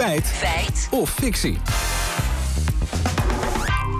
Feit. 0.00 0.26
Feit. 0.26 0.88
Of 0.90 1.10
fictie. 1.10 1.58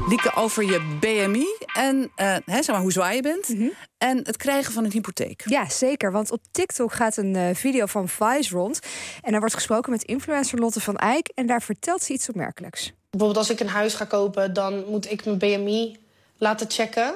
Lieke 0.08 0.34
over 0.34 0.64
je 0.64 0.98
BMI 1.00 1.46
en 1.74 1.96
uh, 1.96 2.37
hè, 2.45 2.62
zeg 2.62 2.66
maar, 2.66 2.80
hoe 2.80 2.92
zwaar 2.92 3.14
je 3.14 3.22
bent. 3.22 3.48
Mhm. 3.48 3.69
En 3.98 4.16
het 4.16 4.36
krijgen 4.36 4.72
van 4.72 4.84
een 4.84 4.90
hypotheek. 4.90 5.42
Ja, 5.44 5.68
zeker. 5.68 6.12
Want 6.12 6.30
op 6.30 6.40
TikTok 6.50 6.92
gaat 6.92 7.16
een 7.16 7.34
uh, 7.34 7.54
video 7.54 7.86
van 7.86 8.08
Vice 8.08 8.55
rond. 8.55 8.79
En 9.23 9.30
daar 9.30 9.41
wordt 9.41 9.55
gesproken 9.55 9.93
met 9.93 10.02
influencer 10.02 10.59
Lotte 10.59 10.80
van 10.80 10.96
Eyck. 10.96 11.29
En 11.34 11.46
daar 11.46 11.62
vertelt 11.62 12.03
ze 12.03 12.12
iets 12.12 12.29
opmerkelijks. 12.29 12.93
Bijvoorbeeld 13.11 13.39
als 13.39 13.51
ik 13.51 13.61
een 13.61 13.69
huis 13.69 13.95
ga 13.95 14.05
kopen, 14.05 14.53
dan 14.53 14.85
moet 14.89 15.11
ik 15.11 15.25
mijn 15.25 15.39
BMI 15.39 15.96
laten 16.37 16.71
checken. 16.71 17.14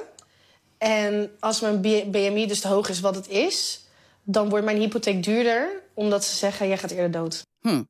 En 0.79 1.31
als 1.41 1.61
mijn 1.61 1.81
BMI 2.11 2.47
dus 2.47 2.61
te 2.61 2.69
hoog 2.69 2.89
is 2.89 3.01
wat 3.01 3.15
het 3.15 3.29
is, 3.29 3.87
dan 4.23 4.49
wordt 4.49 4.65
mijn 4.65 4.79
hypotheek 4.79 5.23
duurder, 5.23 5.83
omdat 5.95 6.25
ze 6.25 6.37
zeggen: 6.37 6.69
jij 6.69 6.79
gaat 6.79 6.91
eerder 6.91 7.11
dood. 7.11 7.43
Hm. 7.61 7.83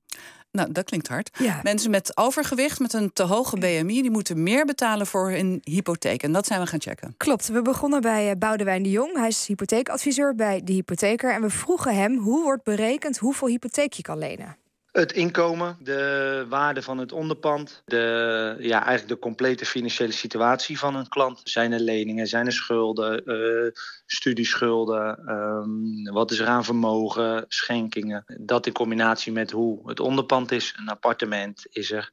Nou, 0.55 0.73
dat 0.73 0.85
klinkt 0.85 1.09
hard. 1.09 1.31
Ja. 1.39 1.61
Mensen 1.63 1.91
met 1.91 2.17
overgewicht, 2.17 2.81
met 2.81 2.93
een 2.93 3.13
te 3.13 3.23
hoge 3.23 3.57
BMI, 3.57 4.03
die 4.03 4.11
moeten 4.11 4.43
meer 4.43 4.65
betalen 4.65 5.07
voor 5.07 5.31
hun 5.31 5.61
hypotheek. 5.65 6.23
En 6.23 6.33
dat 6.33 6.47
zijn 6.47 6.61
we 6.61 6.67
gaan 6.67 6.81
checken. 6.81 7.15
Klopt. 7.17 7.49
We 7.49 7.63
begonnen 7.63 8.01
bij 8.01 8.31
uh, 8.31 8.37
Boudewijn 8.39 8.83
de 8.83 8.91
Jong. 8.91 9.17
Hij 9.17 9.29
is 9.29 9.47
hypotheekadviseur 9.47 10.35
bij 10.35 10.61
de 10.65 10.73
hypotheker. 10.73 11.33
En 11.33 11.41
we 11.41 11.51
vroegen 11.51 11.95
hem 11.95 12.19
hoe 12.19 12.43
wordt 12.43 12.65
berekend 12.65 13.19
hoeveel 13.19 13.49
hypotheek 13.49 13.93
je 13.93 14.03
kan 14.03 14.19
lenen. 14.19 14.57
Het 14.95 15.13
inkomen, 15.13 15.77
de 15.81 16.47
waarde 16.49 16.83
van 16.83 16.99
het 16.99 17.13
onderpand, 17.13 17.83
de, 17.85 18.57
ja, 18.59 18.85
eigenlijk 18.85 19.09
de 19.09 19.19
complete 19.19 19.67
financiële 19.67 20.13
situatie 20.13 20.79
van 20.79 20.95
een 20.95 21.09
klant. 21.09 21.41
Zijn 21.45 21.73
er 21.73 21.81
leningen, 21.81 22.27
zijn 22.27 22.47
er 22.47 22.53
schulden, 22.53 23.23
uh, 23.25 23.71
studieschulden, 24.07 25.31
um, 25.31 26.13
wat 26.13 26.31
is 26.31 26.39
er 26.39 26.47
aan 26.47 26.65
vermogen, 26.65 27.45
schenkingen. 27.49 28.25
Dat 28.41 28.67
in 28.67 28.73
combinatie 28.73 29.33
met 29.33 29.51
hoe 29.51 29.89
het 29.89 30.01
onderpand 30.01 30.53
is, 30.53 30.75
een 30.77 30.89
appartement 30.89 31.67
is 31.71 31.91
er 31.91 32.11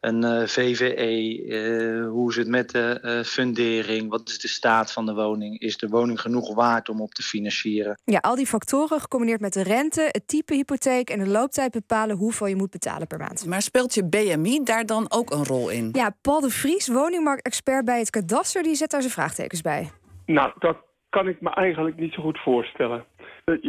een 0.00 0.24
uh, 0.24 0.46
VVE, 0.46 1.44
uh, 1.44 2.08
hoe 2.08 2.30
is 2.30 2.36
het 2.36 2.48
met 2.48 2.70
de 2.70 2.98
uh, 3.02 3.24
fundering, 3.24 4.10
wat 4.10 4.28
is 4.28 4.38
de 4.38 4.48
staat 4.48 4.92
van 4.92 5.06
de 5.06 5.14
woning, 5.14 5.58
is 5.58 5.76
de 5.76 5.88
woning 5.88 6.20
genoeg 6.20 6.54
waard 6.54 6.88
om 6.88 7.00
op 7.00 7.10
te 7.12 7.22
financieren. 7.22 8.00
Ja, 8.04 8.18
al 8.18 8.36
die 8.36 8.46
factoren 8.46 9.00
gecombineerd 9.00 9.40
met 9.40 9.52
de 9.52 9.62
rente, 9.62 10.08
het 10.10 10.28
type 10.28 10.54
hypotheek 10.54 11.10
en 11.10 11.18
de 11.18 11.28
looptijd 11.28 11.70
bepalen 11.70 12.16
hoeveel 12.16 12.46
je 12.46 12.56
moet 12.56 12.70
betalen 12.70 13.06
per 13.06 13.18
maand. 13.18 13.46
Maar 13.46 13.62
speelt 13.62 13.94
je 13.94 14.08
BMI 14.08 14.60
daar 14.64 14.86
dan 14.86 15.06
ook 15.08 15.30
een 15.30 15.44
rol 15.44 15.70
in? 15.70 15.88
Ja, 15.92 16.16
Paul 16.20 16.40
de 16.40 16.50
Vries, 16.50 16.88
woningmarktexpert 16.88 17.84
bij 17.84 17.98
het 17.98 18.10
kadaster, 18.10 18.62
die 18.62 18.74
zet 18.74 18.90
daar 18.90 19.00
zijn 19.00 19.12
vraagtekens 19.12 19.60
bij. 19.60 19.90
Nou, 20.26 20.52
dat 20.58 20.76
kan 21.08 21.28
ik 21.28 21.40
me 21.40 21.50
eigenlijk 21.50 21.96
niet 21.96 22.12
zo 22.12 22.22
goed 22.22 22.38
voorstellen. 22.38 23.04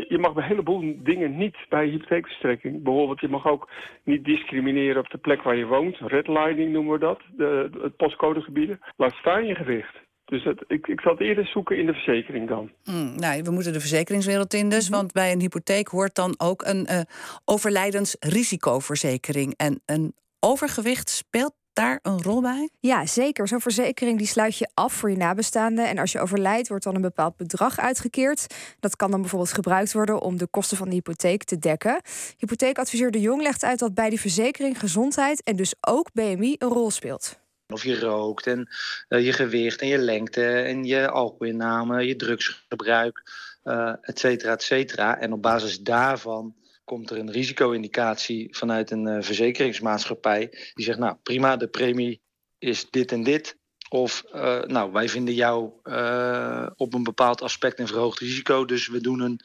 Je 0.07 0.17
mag 0.19 0.35
een 0.35 0.43
heleboel 0.43 0.95
dingen 1.03 1.37
niet 1.37 1.57
bij 1.69 1.85
hypotheekverstrekking. 1.85 2.83
Bijvoorbeeld, 2.83 3.19
je 3.19 3.27
mag 3.27 3.47
ook 3.47 3.69
niet 4.03 4.25
discrimineren 4.25 5.01
op 5.01 5.09
de 5.09 5.17
plek 5.17 5.41
waar 5.41 5.55
je 5.55 5.65
woont. 5.65 5.97
Redlining 5.97 6.71
noemen 6.71 6.93
we 6.93 6.99
dat, 6.99 7.21
de, 7.37 7.69
het 7.81 7.95
postcodegebieden. 7.95 8.79
Laat 8.97 9.13
staan 9.13 9.45
je 9.45 9.55
gewicht. 9.55 9.99
Dus 10.25 10.43
het, 10.43 10.63
ik, 10.67 10.87
ik 10.87 11.01
zal 11.01 11.11
het 11.11 11.21
eerder 11.21 11.45
zoeken 11.45 11.77
in 11.77 11.85
de 11.85 11.93
verzekering 11.93 12.47
dan. 12.47 12.71
Mm, 12.83 13.15
nou, 13.15 13.43
we 13.43 13.51
moeten 13.51 13.73
de 13.73 13.79
verzekeringswereld 13.79 14.53
in 14.53 14.69
dus. 14.69 14.89
Want 14.89 15.11
bij 15.11 15.31
een 15.31 15.39
hypotheek 15.39 15.87
hoort 15.87 16.15
dan 16.15 16.33
ook 16.37 16.61
een 16.61 16.87
uh, 16.91 17.01
overlijdensrisicoverzekering. 17.45 19.53
En 19.57 19.81
een 19.85 20.13
overgewicht 20.39 21.09
speelt 21.09 21.53
daar 21.73 21.99
een 22.01 22.21
rol 22.21 22.41
bij? 22.41 22.69
Ja, 22.79 23.05
zeker. 23.05 23.47
Zo'n 23.47 23.61
verzekering 23.61 24.17
die 24.17 24.27
sluit 24.27 24.57
je 24.57 24.69
af 24.73 24.93
voor 24.93 25.09
je 25.09 25.17
nabestaanden. 25.17 25.87
En 25.87 25.97
als 25.97 26.11
je 26.11 26.19
overlijdt, 26.19 26.67
wordt 26.67 26.83
dan 26.83 26.95
een 26.95 27.01
bepaald 27.01 27.37
bedrag 27.37 27.79
uitgekeerd. 27.79 28.45
Dat 28.79 28.95
kan 28.95 29.11
dan 29.11 29.21
bijvoorbeeld 29.21 29.53
gebruikt 29.53 29.93
worden 29.93 30.21
om 30.21 30.37
de 30.37 30.47
kosten 30.47 30.77
van 30.77 30.89
de 30.89 30.95
hypotheek 30.95 31.43
te 31.43 31.59
dekken. 31.59 32.01
Hypotheekadviseur 32.37 33.11
De 33.11 33.19
Jong 33.19 33.41
legt 33.41 33.63
uit 33.63 33.79
dat 33.79 33.93
bij 33.93 34.09
die 34.09 34.19
verzekering 34.19 34.79
gezondheid 34.79 35.43
en 35.43 35.55
dus 35.55 35.73
ook 35.81 36.13
BMI 36.13 36.55
een 36.57 36.69
rol 36.69 36.91
speelt. 36.91 37.39
Of 37.67 37.83
je 37.83 37.99
rookt 37.99 38.47
en 38.47 38.69
uh, 39.09 39.25
je 39.25 39.33
gewicht 39.33 39.81
en 39.81 39.87
je 39.87 39.97
lengte 39.97 40.45
en 40.45 40.83
je 40.83 41.09
alcoholinname, 41.09 42.07
je 42.07 42.15
drugsgebruik, 42.15 43.23
uh, 43.63 43.93
et 44.01 44.19
cetera, 44.19 44.51
et 44.51 44.63
cetera. 44.63 45.19
En 45.19 45.33
op 45.33 45.41
basis 45.41 45.79
daarvan 45.79 46.55
komt 46.83 47.09
er 47.09 47.17
een 47.17 47.31
risico-indicatie 47.31 48.55
vanuit 48.57 48.91
een 48.91 49.07
uh, 49.07 49.21
verzekeringsmaatschappij. 49.21 50.47
Die 50.73 50.85
zegt, 50.85 50.99
nou 50.99 51.15
prima, 51.23 51.57
de 51.57 51.67
premie 51.67 52.21
is 52.57 52.89
dit 52.89 53.11
en 53.11 53.23
dit. 53.23 53.57
Of, 53.89 54.23
uh, 54.33 54.61
nou, 54.61 54.91
wij 54.91 55.09
vinden 55.09 55.33
jou 55.33 55.71
uh, 55.83 56.67
op 56.75 56.93
een 56.93 57.03
bepaald 57.03 57.41
aspect 57.41 57.79
een 57.79 57.87
verhoogd 57.87 58.19
risico. 58.19 58.65
Dus 58.65 58.87
we 58.87 59.01
doen 59.01 59.19
een, 59.19 59.39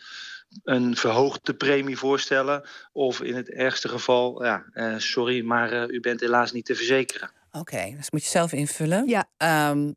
een 0.65 0.97
verhoogde 0.97 1.55
premie 1.55 1.99
voorstellen. 1.99 2.69
Of 2.93 3.23
in 3.23 3.35
het 3.35 3.51
ergste 3.51 3.89
geval, 3.89 4.45
ja, 4.45 4.65
sorry, 4.99 5.45
maar 5.45 5.91
u 5.91 6.01
bent 6.01 6.21
helaas 6.21 6.53
niet 6.53 6.65
te 6.65 6.75
verzekeren. 6.75 7.31
Oké, 7.49 7.59
okay, 7.59 7.97
dus 7.97 8.11
moet 8.11 8.23
je 8.23 8.31
zelf 8.31 8.53
invullen. 8.53 9.09
Ja. 9.09 9.29
Um, 9.71 9.97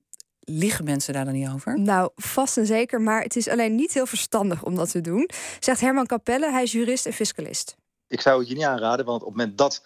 Liegen 0.51 0.85
mensen 0.85 1.13
daar 1.13 1.25
dan 1.25 1.33
niet 1.33 1.49
over? 1.49 1.79
Nou, 1.79 2.11
vast 2.15 2.57
en 2.57 2.65
zeker, 2.65 3.01
maar 3.01 3.21
het 3.21 3.35
is 3.35 3.47
alleen 3.47 3.75
niet 3.75 3.93
heel 3.93 4.05
verstandig 4.05 4.63
om 4.63 4.75
dat 4.75 4.91
te 4.91 5.01
doen, 5.01 5.29
zegt 5.59 5.79
Herman 5.79 6.05
Capelle. 6.05 6.51
Hij 6.51 6.63
is 6.63 6.71
jurist 6.71 7.05
en 7.05 7.13
fiscalist. 7.13 7.75
Ik 8.07 8.21
zou 8.21 8.39
het 8.39 8.49
je 8.49 8.55
niet 8.55 8.63
aanraden, 8.63 9.05
want 9.05 9.21
op 9.21 9.27
het 9.27 9.37
moment 9.37 9.57
dat 9.57 9.81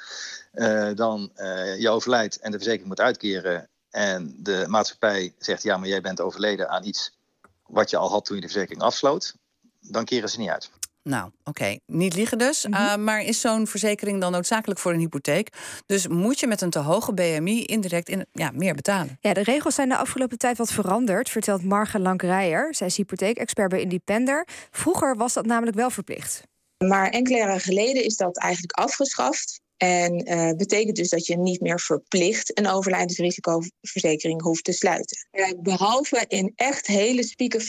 uh, 0.53 0.89
dan 0.95 1.31
uh, 1.35 1.79
je 1.79 1.89
overlijdt 1.89 2.39
en 2.39 2.51
de 2.51 2.57
verzekering 2.57 2.87
moet 2.87 2.99
uitkeren 2.99 3.69
en 3.89 4.35
de 4.37 4.65
maatschappij 4.67 5.33
zegt 5.37 5.63
ja, 5.63 5.77
maar 5.77 5.87
jij 5.87 6.01
bent 6.01 6.21
overleden 6.21 6.69
aan 6.69 6.85
iets 6.85 7.17
wat 7.65 7.89
je 7.89 7.97
al 7.97 8.09
had 8.09 8.25
toen 8.25 8.35
je 8.35 8.41
de 8.41 8.47
verzekering 8.47 8.81
afsloot, 8.81 9.35
dan 9.79 10.05
keren 10.05 10.29
ze 10.29 10.39
niet 10.39 10.49
uit. 10.49 10.69
Nou, 11.03 11.25
oké. 11.25 11.49
Okay. 11.49 11.79
Niet 11.85 12.15
liegen 12.15 12.37
dus. 12.37 12.65
Mhm. 12.65 12.81
Mm 12.81 12.87
-hmm. 12.87 12.99
uh, 12.99 13.05
maar 13.05 13.21
is 13.21 13.41
zo'n 13.41 13.67
verzekering 13.67 14.21
dan 14.21 14.31
noodzakelijk 14.31 14.79
voor 14.79 14.93
een 14.93 14.99
hypotheek? 14.99 15.49
Dus 15.85 16.07
moet 16.07 16.39
je 16.39 16.47
met 16.47 16.61
een 16.61 16.69
te 16.69 16.79
hoge 16.79 17.13
BMI 17.13 17.63
indirect 17.63 18.09
in, 18.09 18.25
ja, 18.31 18.51
meer 18.53 18.75
betalen? 18.75 19.17
Ja, 19.19 19.33
de 19.33 19.43
regels 19.43 19.75
zijn 19.75 19.89
de 19.89 19.97
afgelopen 19.97 20.37
tijd 20.37 20.57
wat 20.57 20.71
veranderd, 20.71 21.29
vertelt 21.29 21.63
Marga 21.63 21.99
Lankrijer. 21.99 22.75
Zij 22.75 22.87
is 22.87 22.97
hypotheekexpert 22.97 23.69
bij 23.69 23.81
Independer. 23.81 24.47
Vroeger 24.71 25.15
was 25.15 25.33
dat 25.33 25.45
namelijk 25.45 25.77
wel 25.77 25.89
verplicht. 25.89 26.43
Maar 26.77 27.09
enkele 27.09 27.37
jaren 27.37 27.59
geleden 27.59 28.03
is 28.03 28.15
dat 28.15 28.37
eigenlijk 28.37 28.73
afgeschaft. 28.73 29.61
En 29.77 30.31
uh, 30.31 30.51
betekent 30.51 30.95
dus 30.95 31.09
dat 31.09 31.25
je 31.25 31.37
niet 31.37 31.61
meer 31.61 31.79
verplicht 31.79 32.59
een 32.59 32.67
overlijdensrisicoverzekering 32.67 34.41
hoeft 34.41 34.63
te 34.63 34.71
sluiten. 34.71 35.27
Uh, 35.31 35.51
behalve 35.59 36.25
in 36.27 36.53
echt 36.55 36.87
hele 36.87 37.23
spieke 37.23 37.59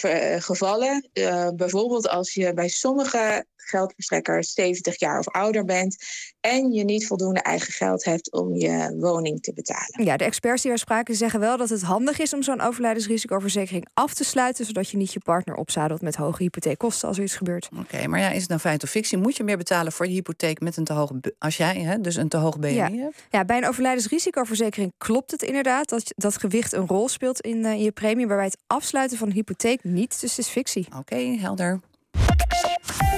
gevallen. 0.40 1.08
Uh, 1.12 1.48
bijvoorbeeld 1.56 2.08
als 2.08 2.34
je 2.34 2.54
bij 2.54 2.68
sommige 2.68 3.46
geldverstrekkers 3.68 4.52
70 4.52 4.98
jaar 4.98 5.18
of 5.18 5.28
ouder 5.28 5.64
bent. 5.64 5.96
En 6.40 6.72
je 6.72 6.84
niet 6.84 7.06
voldoende 7.06 7.40
eigen 7.40 7.72
geld 7.72 8.04
hebt 8.04 8.32
om 8.32 8.54
je 8.54 8.96
woning 8.98 9.40
te 9.40 9.52
betalen. 9.52 10.04
Ja, 10.04 10.16
de 10.16 10.24
experts 10.24 10.62
die 10.62 10.70
wij 10.70 10.80
spraken 10.80 11.14
zeggen 11.14 11.40
wel 11.40 11.56
dat 11.56 11.68
het 11.68 11.82
handig 11.82 12.18
is 12.18 12.34
om 12.34 12.42
zo'n 12.42 12.60
overlijdensrisicoverzekering 12.60 13.86
af 13.94 14.14
te 14.14 14.24
sluiten. 14.24 14.64
Zodat 14.64 14.90
je 14.90 14.96
niet 14.96 15.12
je 15.12 15.20
partner 15.20 15.54
opzadelt 15.54 16.02
met 16.02 16.16
hoge 16.16 16.42
hypotheekkosten 16.42 17.08
als 17.08 17.16
er 17.16 17.22
iets 17.22 17.36
gebeurt. 17.36 17.68
Oké, 17.72 17.80
okay, 17.80 18.06
maar 18.06 18.20
ja, 18.20 18.30
is 18.30 18.40
het 18.40 18.48
nou 18.48 18.60
feit 18.60 18.82
of 18.82 18.90
fictie? 18.90 19.18
Moet 19.18 19.36
je 19.36 19.44
meer 19.44 19.56
betalen 19.56 19.92
voor 19.92 20.06
je 20.06 20.12
hypotheek 20.12 20.60
met 20.60 20.76
een 20.76 20.84
te 20.84 20.92
hoge. 20.92 21.34
Als 21.38 21.56
jij 21.56 21.76
hè, 21.76 22.00
dus 22.00 22.16
een 22.16 22.28
te 22.28 22.36
hoge 22.36 22.58
BMI 22.58 22.74
ja. 22.74 22.90
hebt? 22.90 23.26
Ja, 23.30 23.44
bij 23.44 23.56
een 23.56 23.68
overlijdensrisicoverzekering 23.68 24.92
klopt 24.98 25.30
het 25.30 25.42
inderdaad 25.42 25.88
dat 25.88 26.12
dat 26.16 26.38
gewicht 26.38 26.72
een 26.72 26.86
rol 26.86 27.08
speelt 27.08 27.40
in, 27.40 27.56
uh, 27.56 27.70
in 27.70 27.82
je 27.82 27.92
premie. 27.92 28.26
Waarbij 28.26 28.46
het 28.46 28.58
afsluiten 28.66 29.18
van 29.18 29.28
een 29.28 29.34
hypotheek 29.34 29.84
niet. 29.84 30.20
Dus 30.20 30.36
het 30.36 30.46
is 30.46 30.52
fictie. 30.52 30.86
Oké, 30.86 30.96
okay, 30.96 31.38
helder. 31.38 31.80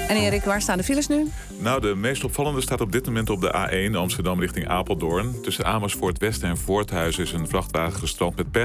En 0.09 0.17
Erik, 0.17 0.45
waar 0.45 0.61
staan 0.61 0.79
de 0.79 0.85
files 0.85 1.09
nu? 1.09 1.27
Nou, 1.59 1.81
de 1.81 1.95
meest 1.95 2.25
opvallende 2.25 2.61
staat 2.61 2.81
op 2.81 2.93
dit 2.93 3.07
moment 3.07 3.31
op 3.31 3.41
de 3.41 3.91
A1 3.91 3.97
Amsterdam 3.97 4.41
richting 4.41 4.69
Apeldoorn. 4.69 5.41
Tussen 5.43 5.65
Amersfoort 5.65 6.19
West 6.19 6.43
en 6.43 6.57
Voorthuizen 6.57 7.23
is 7.23 7.33
een 7.33 7.49
vrachtwagen 7.49 7.99
gestrand 7.99 8.37
met 8.37 8.51
pech. 8.51 8.65